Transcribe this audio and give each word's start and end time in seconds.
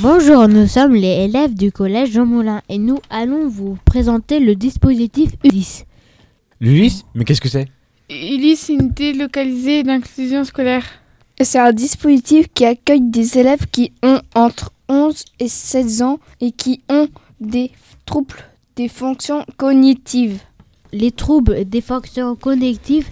Bonjour, 0.00 0.48
nous 0.48 0.66
sommes 0.66 0.94
les 0.94 1.24
élèves 1.24 1.54
du 1.54 1.70
collège 1.70 2.12
Jean 2.12 2.24
Moulin 2.24 2.62
et 2.68 2.78
nous 2.78 2.98
allons 3.10 3.46
vous 3.46 3.76
présenter 3.84 4.40
le 4.40 4.54
dispositif 4.54 5.32
Ulysse. 5.44 5.84
L'Ulysse? 6.60 7.04
Mais 7.14 7.24
qu'est-ce 7.24 7.42
que 7.42 7.48
c'est? 7.48 7.68
Ulysse, 8.08 8.60
c'est 8.60 8.72
une 8.72 8.80
unité 8.82 9.12
localisée 9.12 9.82
d'inclusion 9.82 10.44
scolaire. 10.44 10.84
C'est 11.40 11.58
un 11.58 11.72
dispositif 11.72 12.46
qui 12.54 12.64
accueille 12.64 13.02
des 13.02 13.36
élèves 13.36 13.66
qui 13.70 13.92
ont 14.02 14.20
entre 14.34 14.72
11 14.88 15.24
et 15.40 15.48
16 15.48 16.02
ans 16.02 16.20
et 16.40 16.52
qui 16.52 16.80
ont 16.88 17.08
des 17.40 17.70
troubles 18.06 18.44
des 18.76 18.88
fonctions 18.88 19.44
cognitives. 19.58 20.40
Les 20.92 21.10
troubles 21.10 21.68
des 21.68 21.80
fonctions 21.82 22.34
cognitives, 22.34 23.08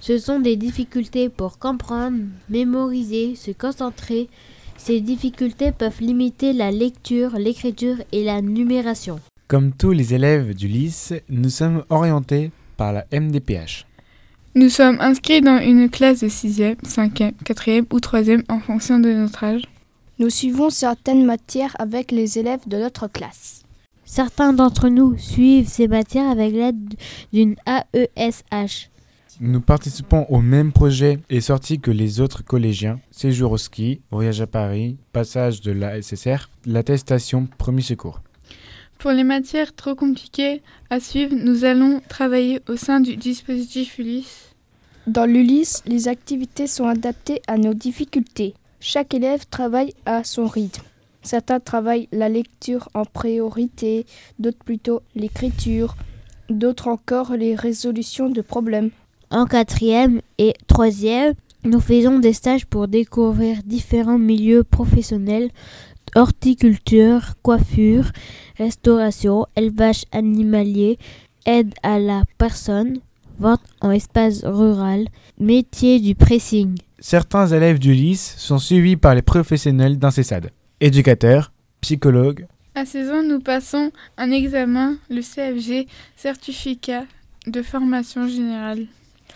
ce 0.00 0.18
sont 0.18 0.40
des 0.40 0.56
difficultés 0.56 1.28
pour 1.28 1.58
comprendre, 1.58 2.18
mémoriser, 2.48 3.36
se 3.36 3.52
concentrer. 3.52 4.28
Ces 4.78 5.00
difficultés 5.00 5.72
peuvent 5.72 6.00
limiter 6.00 6.52
la 6.52 6.70
lecture, 6.70 7.38
l'écriture 7.38 7.96
et 8.12 8.24
la 8.24 8.42
numération. 8.42 9.18
Comme 9.48 9.72
tous 9.72 9.92
les 9.92 10.14
élèves 10.14 10.54
du 10.54 10.68
lycée, 10.68 11.22
nous 11.28 11.48
sommes 11.48 11.84
orientés 11.88 12.50
par 12.76 12.92
la 12.92 13.04
MDPH. 13.12 13.86
Nous 14.54 14.70
sommes 14.70 14.98
inscrits 15.00 15.40
dans 15.40 15.60
une 15.60 15.90
classe 15.90 16.20
de 16.20 16.28
6e, 16.28 16.76
5e, 16.82 17.32
4e 17.44 17.84
ou 17.92 17.98
3e 17.98 18.42
en 18.48 18.58
fonction 18.58 18.98
de 18.98 19.12
notre 19.12 19.44
âge. 19.44 19.62
Nous 20.18 20.30
suivons 20.30 20.70
certaines 20.70 21.26
matières 21.26 21.76
avec 21.78 22.10
les 22.10 22.38
élèves 22.38 22.66
de 22.66 22.78
notre 22.78 23.06
classe. 23.06 23.62
Certains 24.06 24.52
d'entre 24.52 24.88
nous 24.88 25.18
suivent 25.18 25.68
ces 25.68 25.88
matières 25.88 26.30
avec 26.30 26.54
l'aide 26.54 26.94
d'une 27.32 27.56
AESH. 27.66 28.88
Nous 29.40 29.60
participons 29.60 30.24
au 30.30 30.40
même 30.40 30.72
projet 30.72 31.18
et 31.28 31.42
sorties 31.42 31.78
que 31.78 31.90
les 31.90 32.20
autres 32.20 32.42
collégiens. 32.42 33.00
Séjour 33.10 33.52
au 33.52 33.58
ski, 33.58 34.00
voyage 34.10 34.40
à 34.40 34.46
Paris, 34.46 34.96
passage 35.12 35.60
de 35.60 35.72
la 35.72 36.00
SSR, 36.00 36.48
l'attestation 36.64 37.46
premier 37.58 37.82
secours. 37.82 38.22
Pour 38.98 39.10
les 39.10 39.24
matières 39.24 39.74
trop 39.74 39.94
compliquées 39.94 40.62
à 40.88 41.00
suivre, 41.00 41.34
nous 41.36 41.64
allons 41.64 42.00
travailler 42.08 42.60
au 42.66 42.76
sein 42.76 43.00
du 43.00 43.16
dispositif 43.16 43.98
Ulysse. 43.98 44.54
Dans 45.06 45.26
l'Ulysse, 45.26 45.82
les 45.86 46.08
activités 46.08 46.66
sont 46.66 46.86
adaptées 46.86 47.42
à 47.46 47.58
nos 47.58 47.74
difficultés. 47.74 48.54
Chaque 48.80 49.12
élève 49.12 49.44
travaille 49.50 49.92
à 50.06 50.24
son 50.24 50.46
rythme. 50.46 50.82
Certains 51.20 51.60
travaillent 51.60 52.08
la 52.10 52.30
lecture 52.30 52.88
en 52.94 53.04
priorité, 53.04 54.06
d'autres 54.38 54.64
plutôt 54.64 55.02
l'écriture, 55.14 55.94
d'autres 56.48 56.88
encore 56.88 57.36
les 57.36 57.54
résolutions 57.54 58.30
de 58.30 58.40
problèmes. 58.40 58.90
En 59.30 59.46
quatrième 59.46 60.20
et 60.38 60.54
troisième, 60.66 61.34
nous 61.64 61.80
faisons 61.80 62.18
des 62.18 62.32
stages 62.32 62.64
pour 62.66 62.86
découvrir 62.86 63.58
différents 63.64 64.18
milieux 64.18 64.62
professionnels, 64.62 65.50
horticulture, 66.14 67.34
coiffure, 67.42 68.12
restauration, 68.56 69.46
élevage 69.56 70.04
animalier, 70.12 70.98
aide 71.44 71.74
à 71.82 71.98
la 71.98 72.22
personne, 72.38 73.00
vente 73.38 73.62
en 73.80 73.90
espace 73.90 74.44
rural, 74.44 75.06
métier 75.38 75.98
du 75.98 76.14
pressing. 76.14 76.78
Certains 76.98 77.48
élèves 77.48 77.78
du 77.78 77.92
lycée 77.92 78.34
sont 78.38 78.58
suivis 78.58 78.96
par 78.96 79.14
les 79.14 79.22
professionnels 79.22 79.98
dans 79.98 80.10
ces 80.10 80.22
SAD 80.22 80.50
éducateur, 80.80 81.52
psychologue. 81.80 82.46
À 82.74 82.84
16 82.84 83.10
ans, 83.10 83.22
nous 83.22 83.40
passons 83.40 83.90
un 84.18 84.30
examen, 84.30 84.96
le 85.08 85.22
CFG, 85.22 85.88
certificat 86.16 87.04
de 87.46 87.62
formation 87.62 88.28
générale. 88.28 88.86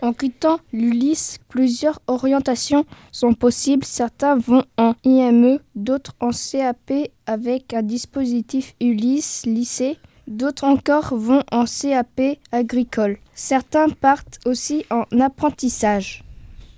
En 0.00 0.12
quittant 0.12 0.58
l'Ulysse, 0.72 1.38
plusieurs 1.48 2.00
orientations 2.06 2.84
sont 3.12 3.34
possibles. 3.34 3.84
Certains 3.84 4.36
vont 4.36 4.64
en 4.76 4.94
IME, 5.04 5.58
d'autres 5.74 6.14
en 6.20 6.30
CAP 6.30 7.10
avec 7.26 7.74
un 7.74 7.82
dispositif 7.82 8.74
Ulysse 8.80 9.44
lycée. 9.46 9.98
D'autres 10.26 10.64
encore 10.64 11.14
vont 11.14 11.42
en 11.50 11.64
CAP 11.64 12.38
agricole. 12.52 13.18
Certains 13.34 13.88
partent 13.88 14.38
aussi 14.46 14.84
en 14.90 15.04
apprentissage. 15.20 16.24